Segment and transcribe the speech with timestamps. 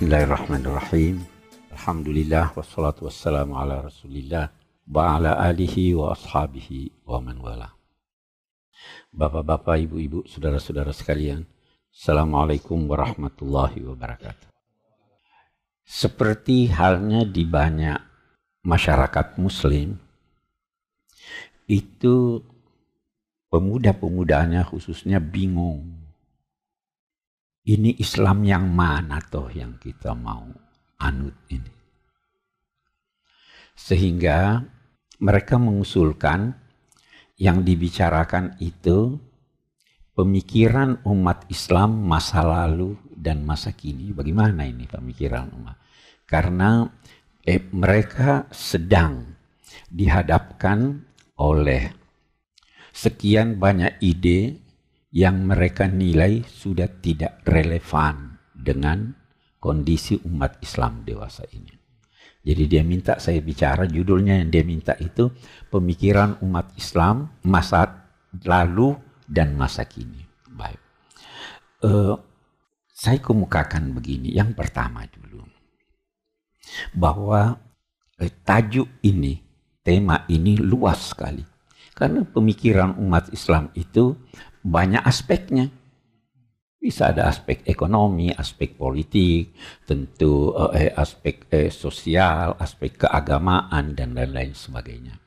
[0.00, 1.28] Bismillahirrahmanirrahim.
[1.76, 4.48] Alhamdulillah wassalatu wassalamu ala Rasulillah
[4.88, 7.68] wa ala alihi wa ashabihi wa man wala.
[9.12, 11.44] Bapak-bapak, ibu-ibu, saudara-saudara sekalian,
[11.92, 14.48] Assalamualaikum warahmatullahi wabarakatuh.
[15.84, 18.00] Seperti halnya di banyak
[18.64, 20.00] masyarakat muslim,
[21.68, 22.40] itu
[23.52, 25.99] pemuda-pemudanya khususnya bingung
[27.70, 30.50] ini Islam yang mana toh yang kita mau
[30.98, 31.70] anut ini.
[33.78, 34.58] Sehingga
[35.22, 36.50] mereka mengusulkan
[37.38, 39.16] yang dibicarakan itu
[40.18, 44.10] pemikiran umat Islam masa lalu dan masa kini.
[44.12, 45.78] Bagaimana ini pemikiran umat?
[46.26, 46.84] Karena
[47.46, 49.24] eh, mereka sedang
[49.88, 51.06] dihadapkan
[51.40, 51.88] oleh
[52.92, 54.60] sekian banyak ide
[55.10, 59.10] yang mereka nilai sudah tidak relevan dengan
[59.58, 61.74] kondisi umat Islam dewasa ini.
[62.40, 65.28] Jadi dia minta saya bicara, judulnya yang dia minta itu
[65.68, 68.08] pemikiran umat Islam masa
[68.48, 68.96] lalu
[69.28, 70.24] dan masa kini.
[70.48, 70.80] Baik.
[71.84, 72.16] Uh,
[72.96, 75.44] saya kemukakan begini, yang pertama dulu.
[76.96, 77.60] Bahwa
[78.16, 79.36] eh, tajuk ini,
[79.84, 81.44] tema ini luas sekali.
[81.92, 84.16] Karena pemikiran umat Islam itu
[84.64, 85.68] banyak aspeknya.
[86.80, 89.52] Bisa ada aspek ekonomi, aspek politik,
[89.84, 95.20] tentu eh, aspek eh, sosial, aspek keagamaan, dan lain-lain sebagainya.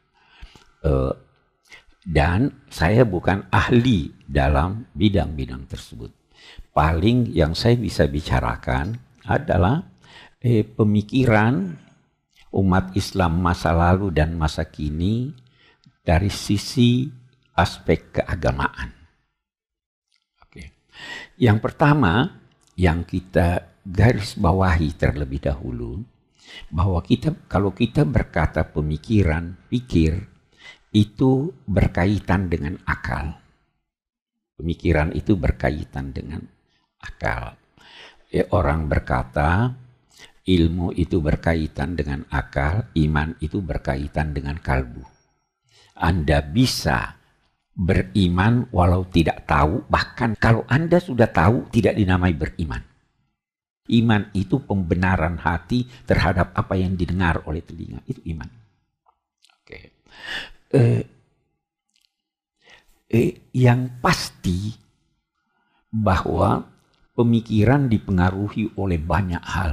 [0.82, 1.14] Eh,
[2.04, 6.12] dan saya bukan ahli dalam bidang-bidang tersebut.
[6.74, 9.94] Paling yang saya bisa bicarakan adalah
[10.42, 11.80] eh, pemikiran
[12.54, 15.34] umat Islam masa lalu dan masa kini
[16.04, 17.08] dari sisi
[17.56, 18.93] aspek keagamaan.
[21.44, 22.40] Yang pertama
[22.80, 26.00] yang kita garis bawahi terlebih dahulu
[26.72, 30.24] bahwa kita kalau kita berkata pemikiran, pikir
[30.96, 33.36] itu berkaitan dengan akal.
[34.56, 36.48] Pemikiran itu berkaitan dengan
[37.04, 37.60] akal.
[38.32, 39.76] Ya, orang berkata
[40.48, 45.04] ilmu itu berkaitan dengan akal, iman itu berkaitan dengan kalbu.
[46.00, 47.20] Anda bisa
[47.74, 52.82] beriman walau tidak tahu, bahkan kalau Anda sudah tahu tidak dinamai beriman.
[53.92, 58.00] Iman itu pembenaran hati terhadap apa yang didengar oleh telinga.
[58.08, 58.48] Itu iman.
[59.60, 59.80] Oke.
[60.72, 61.04] Eh,
[63.12, 64.72] eh, yang pasti
[65.92, 66.64] bahwa
[67.12, 69.72] pemikiran dipengaruhi oleh banyak hal.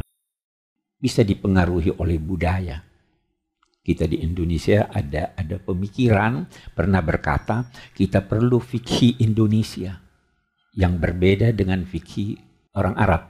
[1.00, 2.82] Bisa dipengaruhi oleh budaya,
[3.80, 6.44] kita di Indonesia ada ada pemikiran
[6.76, 9.96] pernah berkata kita perlu fikih Indonesia
[10.76, 12.38] yang berbeda dengan fikih
[12.76, 13.22] orang Arab.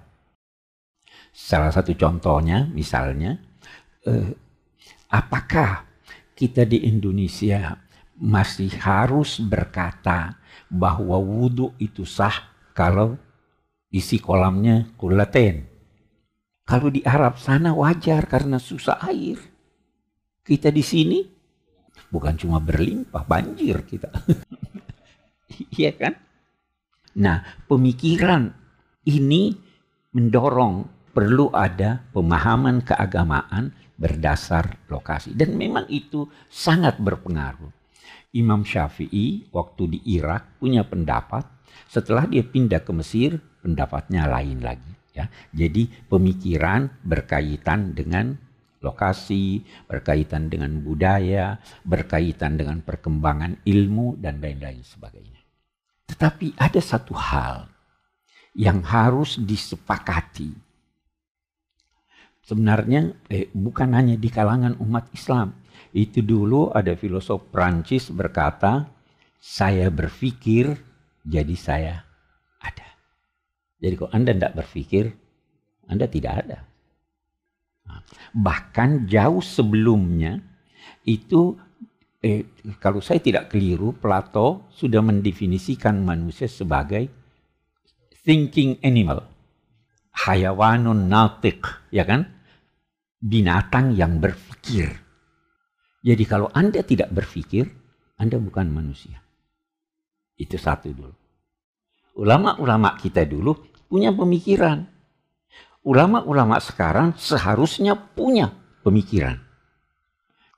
[1.31, 3.39] Salah satu contohnya misalnya
[4.05, 4.35] eh,
[5.09, 5.87] apakah
[6.35, 7.79] kita di Indonesia
[8.21, 10.37] masih harus berkata
[10.69, 13.17] bahwa wudhu itu sah kalau
[13.91, 15.67] isi kolamnya kulaten.
[16.65, 19.50] Kalau di Arab sana wajar karena susah air.
[20.51, 21.23] Kita di sini
[22.11, 24.11] bukan cuma berlimpah, banjir kita.
[25.77, 26.17] Iya kan?
[27.21, 28.49] Nah, pemikiran
[29.05, 29.53] ini
[30.17, 33.69] mendorong perlu ada pemahaman keagamaan
[33.99, 35.37] berdasar lokasi.
[35.37, 37.69] Dan memang itu sangat berpengaruh.
[38.33, 41.45] Imam Syafi'i waktu di Irak punya pendapat,
[41.91, 44.93] setelah dia pindah ke Mesir, pendapatnya lain lagi.
[45.13, 45.29] Ya.
[45.53, 48.33] Jadi pemikiran berkaitan dengan
[48.81, 55.41] lokasi, berkaitan dengan budaya, berkaitan dengan perkembangan ilmu, dan lain-lain sebagainya.
[56.09, 57.69] Tetapi ada satu hal
[58.57, 60.51] yang harus disepakati.
[62.43, 65.55] Sebenarnya eh, bukan hanya di kalangan umat Islam.
[65.95, 68.91] Itu dulu ada filosof Prancis berkata,
[69.39, 70.75] saya berpikir
[71.23, 71.95] jadi saya
[72.59, 72.89] ada.
[73.79, 75.05] Jadi kalau Anda tidak berpikir,
[75.87, 76.70] Anda tidak ada.
[78.35, 80.39] Bahkan jauh sebelumnya
[81.07, 81.57] itu
[82.21, 82.47] eh,
[82.79, 87.09] kalau saya tidak keliru Plato sudah mendefinisikan manusia sebagai
[88.23, 89.25] thinking animal.
[90.11, 92.29] Hayawanun natik, ya kan?
[93.21, 94.91] Binatang yang berpikir.
[96.01, 97.69] Jadi kalau Anda tidak berpikir,
[98.21, 99.21] Anda bukan manusia.
[100.37, 101.15] Itu satu dulu.
[102.21, 103.55] Ulama-ulama kita dulu
[103.87, 104.89] punya pemikiran
[105.85, 108.53] ulama-ulama sekarang seharusnya punya
[108.85, 109.41] pemikiran.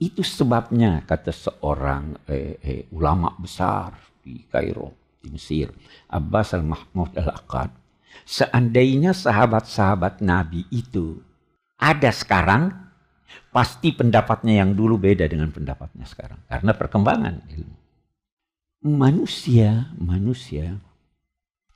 [0.03, 5.71] Itu sebabnya kata seorang eh, eh, ulama besar di Kairo, di Mesir,
[6.11, 7.71] Abbas al-Mahmud al-Aqad.
[8.27, 11.23] Seandainya sahabat-sahabat Nabi itu
[11.79, 12.75] ada sekarang,
[13.55, 16.43] pasti pendapatnya yang dulu beda dengan pendapatnya sekarang.
[16.51, 17.77] Karena perkembangan ilmu.
[18.83, 20.83] Manusia, manusia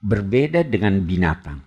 [0.02, 1.62] berbeda dengan binatang.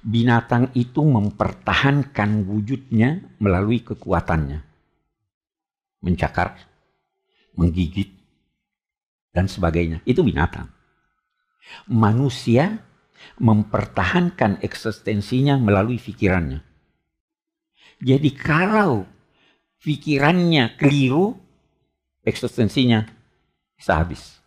[0.00, 4.60] Binatang itu mempertahankan wujudnya melalui kekuatannya.
[6.00, 6.56] Mencakar,
[7.56, 8.08] menggigit,
[9.30, 10.00] dan sebagainya.
[10.08, 10.68] Itu binatang.
[11.86, 12.80] Manusia
[13.36, 16.64] mempertahankan eksistensinya melalui pikirannya.
[18.00, 19.04] Jadi kalau
[19.84, 21.36] pikirannya keliru,
[22.24, 23.04] eksistensinya
[23.76, 24.39] bisa habis.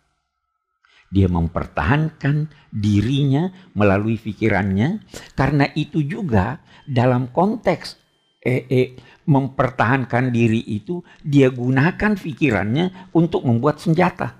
[1.12, 5.04] Dia mempertahankan dirinya melalui pikirannya
[5.38, 8.04] karena itu juga dalam konteks
[8.44, 8.88] eh, eh,
[9.24, 14.36] mempertahankan diri itu dia gunakan pikirannya untuk membuat senjata.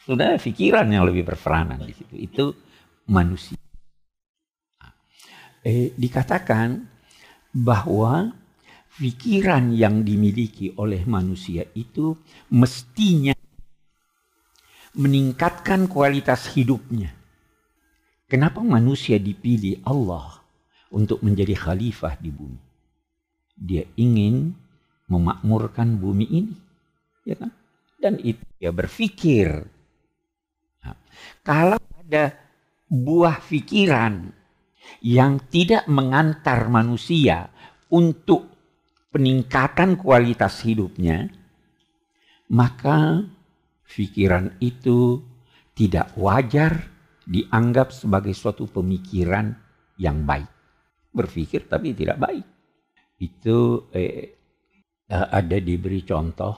[0.00, 2.14] Sudah pikiran yang lebih berperanan di situ.
[2.16, 2.44] Itu
[3.10, 3.58] manusia.
[5.60, 6.88] Eh, dikatakan
[7.52, 8.32] bahwa
[8.96, 12.16] pikiran yang dimiliki oleh manusia itu
[12.48, 13.36] mestinya
[14.94, 17.14] meningkatkan kualitas hidupnya.
[18.30, 20.38] Kenapa manusia dipilih Allah
[20.94, 22.60] untuk menjadi khalifah di bumi?
[23.58, 24.54] Dia ingin
[25.10, 26.54] memakmurkan bumi ini,
[27.26, 27.50] ya kan?
[28.00, 29.50] Dan itu dia berpikir.
[30.86, 30.96] Nah,
[31.42, 31.76] kalau
[32.06, 32.32] ada
[32.86, 34.30] buah pikiran
[35.02, 37.50] yang tidak mengantar manusia
[37.90, 38.50] untuk
[39.10, 41.28] peningkatan kualitas hidupnya,
[42.50, 43.26] maka
[43.90, 45.18] pikiran itu
[45.74, 46.86] tidak wajar
[47.26, 49.50] dianggap sebagai suatu pemikiran
[49.98, 50.46] yang baik.
[51.10, 52.46] Berpikir tapi tidak baik.
[53.18, 54.38] Itu eh,
[55.10, 56.54] eh, ada diberi contoh,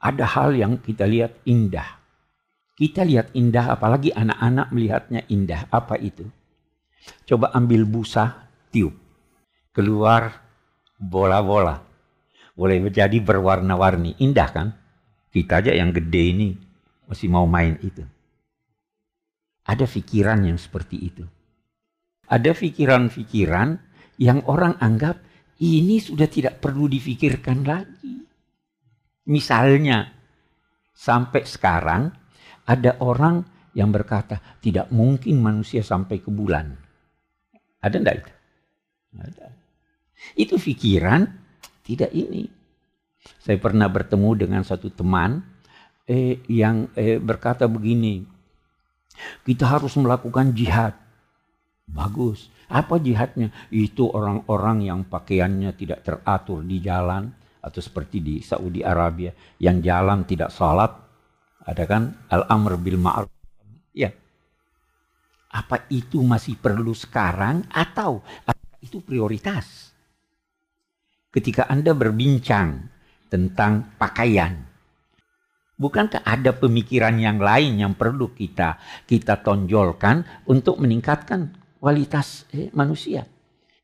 [0.00, 2.00] ada hal yang kita lihat indah.
[2.80, 5.68] Kita lihat indah, apalagi anak-anak melihatnya indah.
[5.68, 6.24] Apa itu?
[7.28, 8.96] Coba ambil busa, tiup.
[9.76, 10.32] Keluar
[10.96, 11.84] bola-bola.
[12.56, 14.16] Boleh menjadi berwarna-warni.
[14.24, 14.68] Indah kan?
[15.28, 16.48] Kita aja yang gede ini
[17.10, 18.06] masih mau main itu.
[19.66, 21.26] Ada pikiran yang seperti itu.
[22.30, 23.68] Ada pikiran-pikiran
[24.22, 25.18] yang orang anggap
[25.58, 28.22] ini sudah tidak perlu difikirkan lagi.
[29.26, 30.06] Misalnya,
[30.94, 32.14] sampai sekarang
[32.70, 33.42] ada orang
[33.74, 36.70] yang berkata tidak mungkin manusia sampai ke bulan.
[37.82, 38.32] Ada enggak itu?
[39.18, 39.46] Ada.
[40.38, 41.26] Itu pikiran
[41.82, 42.46] tidak ini.
[43.42, 45.42] Saya pernah bertemu dengan satu teman
[46.10, 48.26] eh, yang eh, berkata begini,
[49.46, 50.98] kita harus melakukan jihad.
[51.86, 52.50] Bagus.
[52.70, 53.50] Apa jihadnya?
[53.70, 57.30] Itu orang-orang yang pakaiannya tidak teratur di jalan
[57.60, 60.90] atau seperti di Saudi Arabia yang jalan tidak salat.
[61.66, 63.30] Ada kan al-amr bil ma'ruf.
[63.94, 64.14] Ya.
[65.50, 68.22] Apa itu masih perlu sekarang atau
[68.78, 69.90] itu prioritas?
[71.30, 72.86] Ketika Anda berbincang
[73.26, 74.69] tentang pakaian,
[75.80, 78.76] Bukankah ada pemikiran yang lain yang perlu kita
[79.08, 83.24] kita tonjolkan untuk meningkatkan kualitas eh, manusia?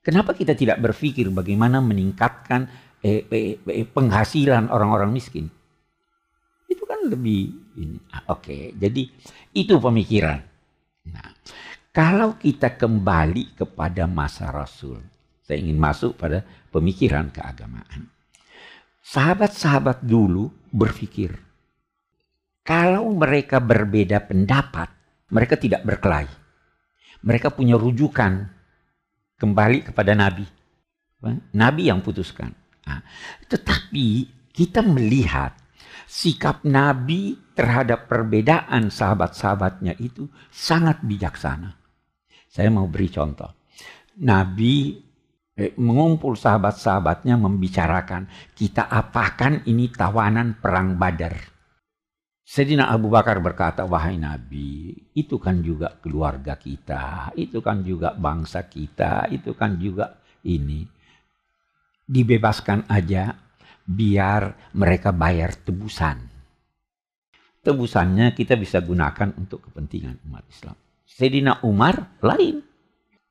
[0.04, 2.69] Kenapa kita tidak berpikir bagaimana meningkatkan
[3.00, 5.48] eh, eh, eh, penghasilan orang-orang miskin?
[6.69, 7.99] Itu kan lebih ini.
[8.12, 8.62] Ah, Oke, okay.
[8.76, 9.02] jadi
[9.56, 10.38] itu pemikiran.
[11.11, 11.32] Nah,
[11.97, 15.00] kalau kita kembali kepada masa Rasul,
[15.40, 18.11] saya ingin masuk pada pemikiran keagamaan.
[19.00, 21.46] Sahabat-sahabat dulu berpikir,
[22.66, 24.90] kalau mereka berbeda pendapat,
[25.30, 26.26] mereka tidak berkelahi.
[27.23, 28.42] Mereka punya rujukan
[29.38, 30.42] kembali kepada Nabi.
[31.54, 32.50] Nabi yang putuskan.
[32.87, 33.02] Nah,
[33.46, 35.54] tetapi kita melihat
[36.11, 41.70] sikap Nabi terhadap perbedaan sahabat-sahabatnya itu sangat bijaksana.
[42.46, 43.50] Saya mau beri contoh.
[44.23, 45.02] Nabi
[45.54, 48.26] eh, mengumpul sahabat-sahabatnya membicarakan
[48.58, 51.55] kita apakan ini tawanan perang Badar.
[52.47, 58.71] Sayyidina Abu Bakar berkata, wahai Nabi, itu kan juga keluarga kita, itu kan juga bangsa
[58.71, 60.87] kita, itu kan juga ini.
[62.07, 63.35] Dibebaskan aja
[63.83, 66.23] biar mereka bayar tebusan.
[67.67, 70.79] Tebusannya kita bisa gunakan untuk kepentingan umat Islam.
[71.03, 72.62] Sayyidina Umar lain.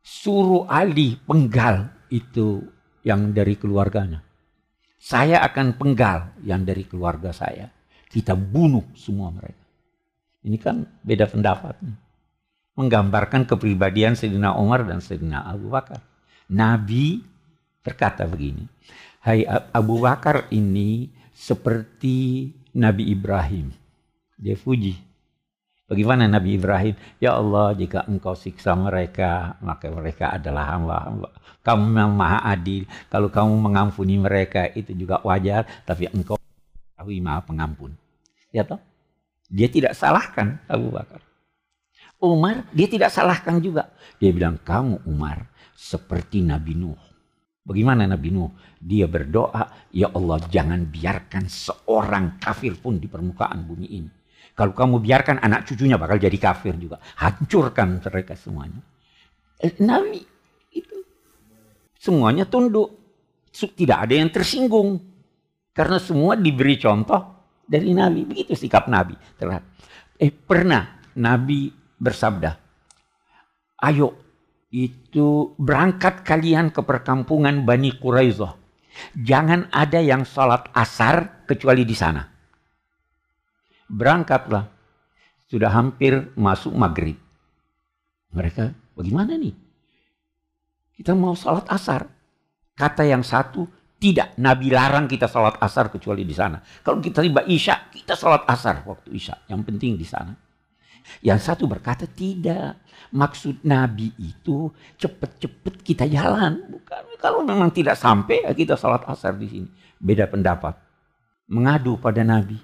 [0.04, 2.68] Suruh Ali penggal itu
[3.08, 4.20] yang dari keluarganya.
[5.00, 7.72] Saya akan penggal yang dari keluarga saya
[8.16, 9.60] kita bunuh semua mereka.
[10.48, 11.76] Ini kan beda pendapat.
[12.80, 16.00] Menggambarkan kepribadian Sayyidina Umar dan Sayyidina Abu Bakar.
[16.48, 17.20] Nabi
[17.84, 18.64] berkata begini,
[19.20, 19.44] Hai
[19.76, 23.76] Abu Bakar ini seperti Nabi Ibrahim.
[24.40, 24.96] Dia puji.
[25.86, 26.96] Bagaimana Nabi Ibrahim?
[27.20, 31.30] Ya Allah, jika engkau siksa mereka, maka mereka adalah hamba-hamba.
[31.62, 32.88] Kamu memang maha adil.
[33.12, 35.66] Kalau kamu mengampuni mereka, itu juga wajar.
[35.86, 36.40] Tapi engkau
[36.98, 38.05] tahu maha pengampun.
[38.56, 38.80] Ya toh?
[39.52, 41.20] Dia tidak salahkan Abu Bakar.
[42.24, 43.92] Umar, dia tidak salahkan juga.
[44.16, 46.98] Dia bilang, kamu Umar, seperti Nabi Nuh.
[47.68, 48.56] Bagaimana Nabi Nuh?
[48.80, 54.10] Dia berdoa, Ya Allah jangan biarkan seorang kafir pun di permukaan bumi ini
[54.56, 57.04] kalau kamu biarkan anak cucunya bakal jadi kafir juga.
[57.20, 58.80] Hancurkan mereka semuanya.
[59.60, 60.24] Eh, Nabi
[60.72, 60.98] itu
[62.00, 62.96] semuanya tunduk.
[63.52, 65.04] Tidak ada yang tersinggung.
[65.76, 67.35] Karena semua diberi contoh
[67.66, 68.24] dari Nabi.
[68.26, 69.18] Begitu sikap Nabi.
[70.22, 72.52] Eh pernah Nabi bersabda,
[73.84, 74.16] ayo
[74.72, 78.54] itu berangkat kalian ke perkampungan Bani Quraizah.
[79.18, 82.36] Jangan ada yang sholat asar kecuali di sana
[83.90, 84.70] berangkatlah.
[85.46, 87.22] Sudah hampir masuk maghrib.
[88.34, 89.54] Mereka, bagaimana nih?
[90.98, 92.10] Kita mau sholat asar.
[92.76, 94.36] Kata yang satu, tidak.
[94.38, 96.60] Nabi larang kita sholat asar kecuali di sana.
[96.60, 99.48] Kalau kita tiba isya, kita sholat asar waktu isya.
[99.48, 100.36] Yang penting di sana.
[101.22, 102.82] Yang satu berkata tidak.
[103.16, 104.68] Maksud Nabi itu
[105.00, 106.68] cepet-cepet kita jalan.
[106.68, 109.70] Bukan kalau memang tidak sampai ya kita sholat asar di sini.
[109.96, 110.76] Beda pendapat.
[111.48, 112.58] Mengadu pada Nabi.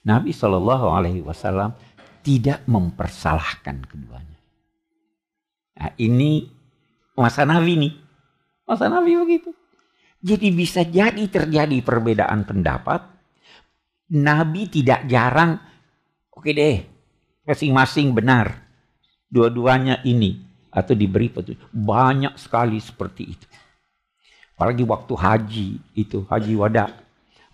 [0.00, 1.76] Nabi Shallallahu Alaihi Wasallam
[2.24, 4.40] tidak mempersalahkan keduanya.
[5.76, 6.48] Nah, ini
[7.16, 7.92] masa Nabi nih,
[8.64, 9.52] masa Nabi begitu.
[10.20, 13.08] Jadi bisa jadi terjadi perbedaan pendapat.
[14.10, 15.56] Nabi tidak jarang,
[16.34, 16.84] oke deh,
[17.48, 18.52] masing-masing benar.
[19.30, 21.70] Dua-duanya ini atau diberi petunjuk.
[21.72, 23.46] Banyak sekali seperti itu.
[24.58, 26.90] Apalagi waktu haji itu, haji wada.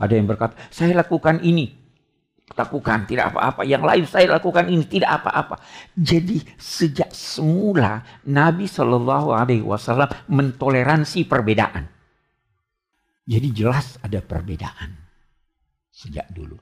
[0.00, 1.86] Ada yang berkata, saya lakukan ini
[2.54, 3.66] lakukan tidak apa-apa.
[3.66, 5.58] Yang lain saya lakukan ini tidak apa-apa.
[5.98, 11.95] Jadi sejak semula Nabi Shallallahu Alaihi Wasallam mentoleransi perbedaan.
[13.26, 14.94] Jadi jelas ada perbedaan
[15.90, 16.54] sejak dulu.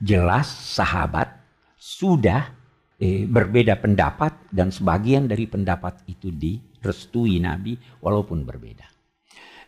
[0.00, 1.28] Jelas sahabat
[1.76, 2.48] sudah
[2.96, 8.88] eh, berbeda pendapat dan sebagian dari pendapat itu direstui Nabi walaupun berbeda.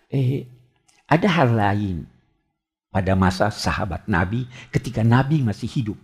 [0.09, 0.49] Eh,
[1.05, 1.97] ada hal lain
[2.89, 5.99] pada masa sahabat Nabi ketika Nabi masih hidup.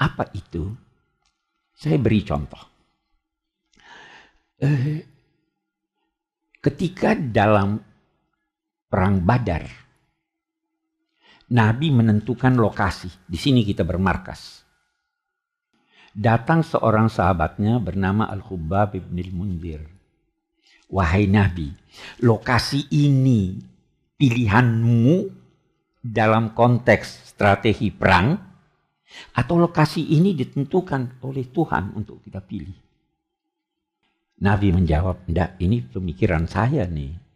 [0.00, 0.72] Apa itu?
[1.76, 2.60] Saya beri contoh.
[4.60, 5.04] Eh,
[6.64, 7.80] ketika dalam
[8.90, 9.62] perang Badar,
[11.54, 13.06] Nabi menentukan lokasi.
[13.30, 14.66] Di sini kita bermarkas.
[16.10, 19.82] Datang seorang sahabatnya bernama Al-Khubab ibn al-Munzir.
[20.90, 21.70] Wahai Nabi,
[22.26, 23.62] lokasi ini
[24.18, 25.30] pilihanmu
[26.02, 28.34] dalam konteks strategi perang
[29.38, 32.74] atau lokasi ini ditentukan oleh Tuhan untuk kita pilih.
[34.42, 37.29] Nabi menjawab, "Enggak, ini pemikiran saya nih.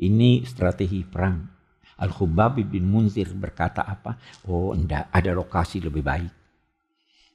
[0.00, 1.60] Ini strategi perang."
[2.00, 4.16] Al-Khubab bin Munzir berkata apa?
[4.48, 6.32] Oh, enggak, ada lokasi lebih baik.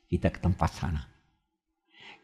[0.10, 1.02] Kita ke tempat sana.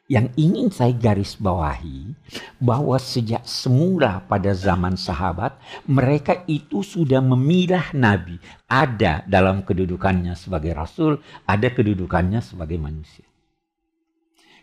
[0.09, 2.11] Yang ingin saya garis bawahi
[2.59, 5.55] bahwa sejak semula pada zaman sahabat
[5.87, 8.35] mereka itu sudah memilah nabi.
[8.67, 13.23] Ada dalam kedudukannya sebagai rasul, ada kedudukannya sebagai manusia.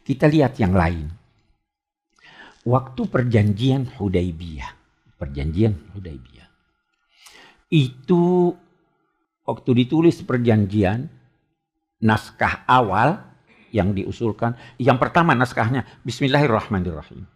[0.05, 1.09] Kita lihat yang lain.
[2.69, 4.78] Waktu perjanjian Hudaybiyah,
[5.19, 6.49] perjanjian Hudaybiyah.
[7.69, 8.55] Itu
[9.45, 11.11] waktu ditulis perjanjian
[12.01, 13.21] naskah awal
[13.75, 14.57] yang diusulkan.
[14.81, 17.27] Yang pertama naskahnya Bismillahirrahmanirrahim.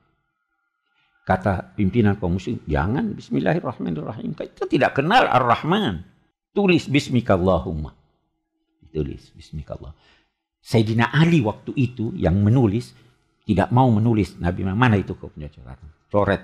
[1.23, 4.35] Kata pimpinan kaum muslim, jangan Bismillahirrahmanirrahim.
[4.35, 6.03] Kita tidak kenal Ar-Rahman.
[6.57, 7.95] Tulis Bismikallahumma.
[8.93, 9.93] Tulis Bismikallah.
[10.63, 12.95] Sayyidina Ali waktu itu yang menulis
[13.43, 16.43] tidak mau menulis Nabi mana itu kau punya coret coret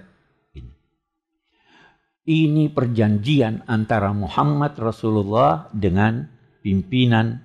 [2.28, 6.28] ini perjanjian antara Muhammad Rasulullah dengan
[6.60, 7.40] pimpinan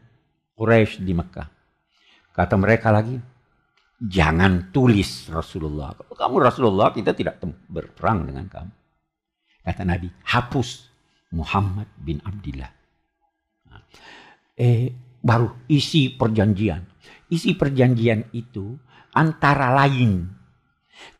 [0.60, 1.54] Quraisy di Mekah
[2.34, 3.14] Kata mereka lagi,
[4.02, 5.94] jangan tulis Rasulullah.
[5.94, 7.38] Kalau kamu Rasulullah, kita tidak
[7.70, 8.74] berperang dengan kamu.
[9.62, 10.90] Kata Nabi, hapus
[11.38, 12.74] Muhammad bin Abdullah.
[14.58, 14.90] Eh,
[15.22, 16.82] baru isi perjanjian.
[17.30, 18.82] Isi perjanjian itu
[19.14, 20.26] antara lain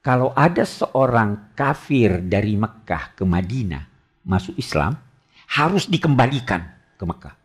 [0.04, 3.84] kalau ada seorang kafir dari Mekah ke Madinah
[4.28, 4.96] masuk Islam
[5.60, 6.62] harus dikembalikan
[6.98, 7.36] ke Mekah.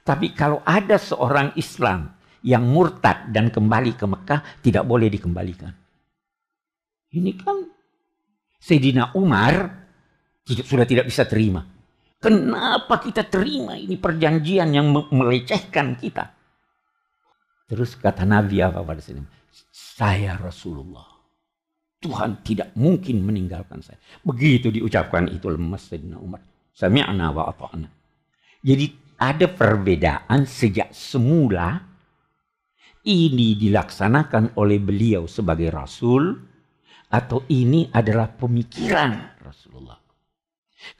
[0.00, 2.10] Tapi kalau ada seorang Islam
[2.40, 5.72] yang murtad dan kembali ke Mekah, tidak boleh dikembalikan.
[7.10, 7.56] Ini kan
[8.60, 9.68] Sayyidina Umar
[10.46, 11.66] sudah tidak bisa terima.
[12.20, 16.28] Kenapa kita terima ini perjanjian yang melecehkan kita?
[17.64, 19.39] Terus kata Nabi apa pada sini?
[20.00, 21.04] Saya Rasulullah.
[22.00, 24.00] Tuhan tidak mungkin meninggalkan saya.
[24.24, 26.40] Begitu diucapkan itu lemas Sayyidina Umar.
[26.72, 27.84] Sami'na wa ata'na.
[28.64, 28.88] Jadi
[29.20, 31.84] ada perbedaan sejak semula
[33.04, 36.32] ini dilaksanakan oleh beliau sebagai rasul
[37.12, 39.29] atau ini adalah pemikiran.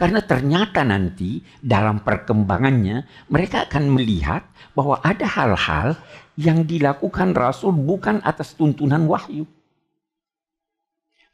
[0.00, 5.92] Karena ternyata nanti dalam perkembangannya mereka akan melihat bahwa ada hal-hal
[6.40, 9.44] yang dilakukan Rasul bukan atas tuntunan wahyu.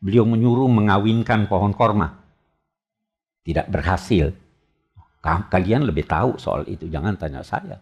[0.03, 2.19] Beliau menyuruh mengawinkan pohon korma.
[3.47, 4.35] Tidak berhasil.
[5.23, 7.79] Kalian lebih tahu soal itu, jangan tanya saya.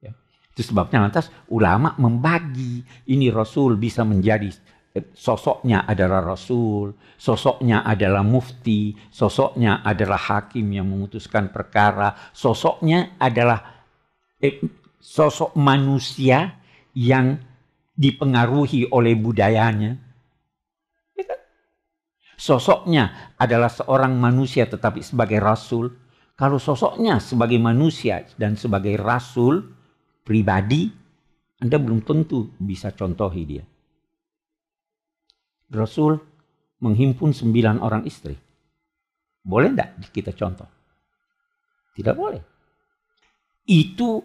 [0.00, 0.16] Ya.
[0.56, 2.80] Itu sebabnya lantas ulama membagi.
[3.04, 4.48] Ini Rasul bisa menjadi
[4.94, 13.58] sosoknya adalah Rasul, sosoknya adalah mufti, sosoknya adalah hakim yang memutuskan perkara, sosoknya adalah
[14.38, 14.62] eh,
[15.02, 16.62] sosok manusia
[16.94, 17.42] yang
[17.98, 19.98] dipengaruhi oleh budayanya.
[21.18, 21.40] Ya kan?
[22.38, 25.90] Sosoknya adalah seorang manusia tetapi sebagai rasul.
[26.38, 29.74] Kalau sosoknya sebagai manusia dan sebagai rasul
[30.22, 30.90] pribadi,
[31.62, 33.64] Anda belum tentu bisa contohi dia.
[35.72, 36.18] Rasul
[36.84, 38.36] menghimpun sembilan orang istri.
[39.44, 40.68] Boleh tidak kita contoh?
[41.94, 42.42] Tidak boleh.
[43.64, 44.20] Itu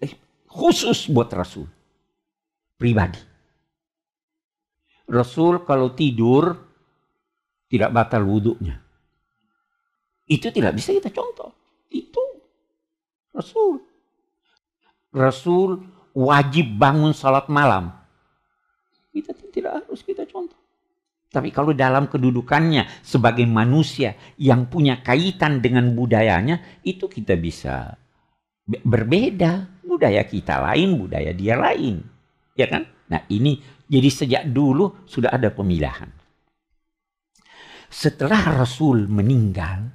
[0.00, 0.12] eh,
[0.48, 1.66] khusus buat Rasul.
[2.78, 3.20] Pribadi.
[5.08, 6.52] Rasul kalau tidur
[7.68, 8.76] tidak batal wudhunya.
[10.28, 11.52] Itu tidak bisa kita contoh.
[11.88, 12.20] Itu
[13.32, 13.80] Rasul.
[15.08, 15.80] Rasul
[16.12, 17.97] wajib bangun salat malam.
[19.18, 20.54] Kita tidak harus kita contoh.
[21.28, 27.98] Tapi kalau dalam kedudukannya sebagai manusia yang punya kaitan dengan budayanya, itu kita bisa
[28.64, 29.76] berbeda.
[29.84, 32.00] Budaya kita lain, budaya dia lain.
[32.56, 32.88] Ya kan?
[33.12, 36.08] Nah ini jadi sejak dulu sudah ada pemilahan.
[37.88, 39.88] Setelah Rasul meninggal,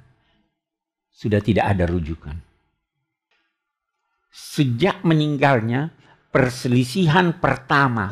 [1.14, 2.34] sudah tidak ada rujukan.
[4.34, 5.94] Sejak meninggalnya,
[6.34, 8.10] perselisihan pertama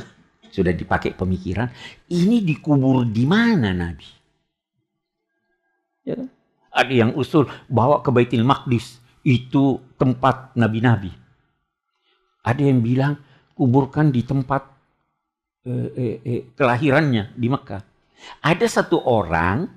[0.52, 1.72] sudah dipakai pemikiran,
[2.12, 4.08] ini dikubur di mana Nabi?
[6.04, 6.28] Ya kan?
[6.72, 11.12] Ada yang usul bawa ke Baitul Maqdis, itu tempat nabi-nabi.
[12.44, 13.20] Ada yang bilang
[13.52, 14.62] kuburkan di tempat
[15.68, 17.82] eh, eh, eh, kelahirannya di Mekah.
[18.40, 19.68] Ada satu orang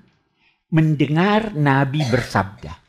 [0.71, 2.85] mendengar Nabi bersabda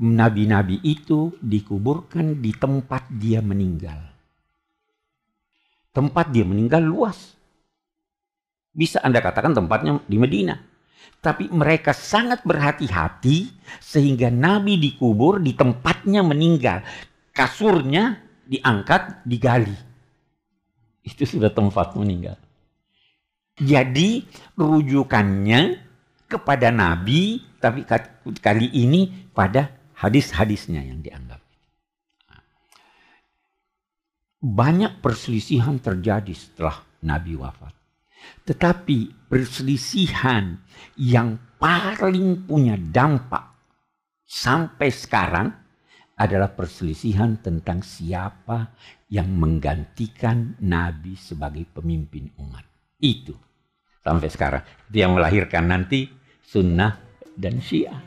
[0.00, 4.15] nabi-nabi itu dikuburkan di tempat dia meninggal.
[5.96, 7.32] Tempat dia meninggal luas.
[8.76, 10.60] Bisa Anda katakan tempatnya di Medina.
[11.24, 13.48] Tapi mereka sangat berhati-hati
[13.80, 16.84] sehingga Nabi dikubur di tempatnya meninggal.
[17.32, 19.72] Kasurnya diangkat, digali.
[21.00, 22.36] Itu sudah tempat meninggal.
[23.56, 25.80] Jadi rujukannya
[26.28, 27.88] kepada Nabi, tapi
[28.36, 31.45] kali ini pada hadis-hadisnya yang dianggap.
[34.46, 37.74] Banyak perselisihan terjadi setelah Nabi wafat.
[38.46, 40.54] Tetapi perselisihan
[40.94, 43.42] yang paling punya dampak
[44.22, 45.50] sampai sekarang
[46.14, 48.70] adalah perselisihan tentang siapa
[49.10, 52.62] yang menggantikan Nabi sebagai pemimpin umat.
[53.02, 53.34] Itu
[54.06, 54.62] sampai sekarang.
[54.86, 56.06] Itu yang melahirkan nanti
[56.46, 56.94] sunnah
[57.34, 58.05] dan syiah.